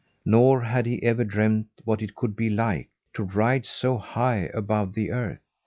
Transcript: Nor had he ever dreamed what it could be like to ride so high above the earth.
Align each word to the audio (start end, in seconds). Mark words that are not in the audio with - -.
Nor 0.25 0.63
had 0.63 0.87
he 0.87 1.03
ever 1.03 1.23
dreamed 1.23 1.67
what 1.83 2.01
it 2.01 2.15
could 2.15 2.35
be 2.35 2.49
like 2.49 2.89
to 3.13 3.21
ride 3.21 3.67
so 3.67 3.99
high 3.99 4.49
above 4.51 4.95
the 4.95 5.11
earth. 5.11 5.41